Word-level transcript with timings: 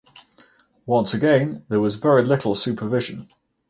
Once 0.87 1.13
again 1.13 1.63
there 1.67 1.79
was 1.79 1.97
very 1.97 2.25
little 2.25 2.55
supervision. 2.55 3.27